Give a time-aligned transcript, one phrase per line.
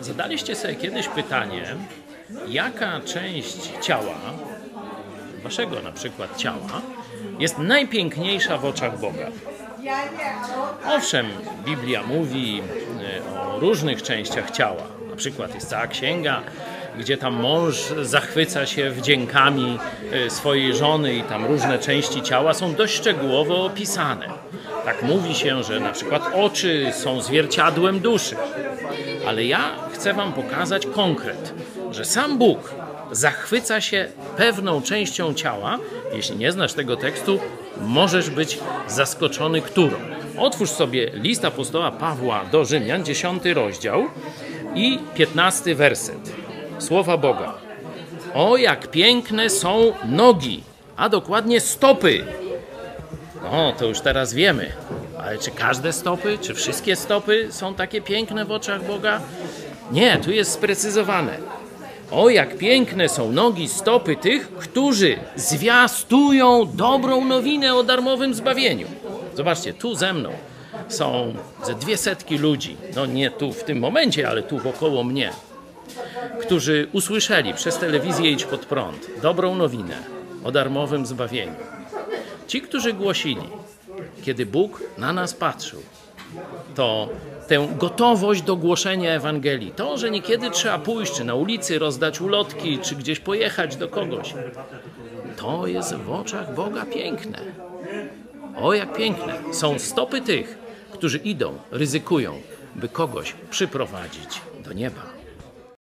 [0.00, 1.76] Zadaliście sobie kiedyś pytanie,
[2.48, 4.18] jaka część ciała,
[5.42, 6.82] waszego na przykład ciała,
[7.38, 9.26] jest najpiękniejsza w oczach Boga?
[10.86, 11.26] Owszem,
[11.64, 14.82] Biblia mówi e, o różnych częściach ciała.
[15.10, 16.42] Na przykład jest cała księga,
[16.98, 19.78] gdzie tam mąż zachwyca się wdziękami
[20.12, 24.28] e, swojej żony i tam różne części ciała są dość szczegółowo opisane.
[24.88, 28.36] Tak mówi się, że na przykład oczy są zwierciadłem duszy.
[29.26, 31.54] Ale ja chcę Wam pokazać konkret,
[31.90, 32.74] że sam Bóg
[33.12, 35.78] zachwyca się pewną częścią ciała.
[36.12, 37.38] Jeśli nie znasz tego tekstu,
[37.80, 39.96] możesz być zaskoczony, którą.
[40.38, 44.04] Otwórz sobie list apostoła Pawła do Rzymian, 10 rozdział
[44.74, 46.32] i 15 werset.
[46.78, 47.54] Słowa Boga.
[48.34, 50.62] O, jak piękne są nogi,
[50.96, 52.24] a dokładnie stopy.
[53.42, 54.72] No, to już teraz wiemy.
[55.18, 59.20] Ale czy każde stopy, czy wszystkie stopy są takie piękne w oczach Boga?
[59.92, 61.38] Nie, tu jest sprecyzowane.
[62.10, 68.86] O, jak piękne są nogi, stopy tych, którzy zwiastują dobrą nowinę o darmowym zbawieniu.
[69.34, 70.30] Zobaczcie, tu ze mną
[70.88, 71.34] są
[71.64, 75.30] ze dwie setki ludzi, no nie tu w tym momencie, ale tu wokoło mnie,
[76.40, 79.96] którzy usłyszeli przez telewizję Idź Pod Prąd dobrą nowinę
[80.44, 81.77] o darmowym zbawieniu.
[82.48, 83.42] Ci, którzy głosili,
[84.22, 85.82] kiedy Bóg na nas patrzył,
[86.74, 87.08] to
[87.48, 92.78] tę gotowość do głoszenia Ewangelii, to, że niekiedy trzeba pójść, czy na ulicy rozdać ulotki,
[92.78, 94.34] czy gdzieś pojechać do kogoś,
[95.36, 97.38] to jest w oczach Boga piękne.
[98.56, 100.58] O, jak piękne są stopy tych,
[100.92, 102.40] którzy idą, ryzykują,
[102.74, 105.17] by kogoś przyprowadzić do nieba.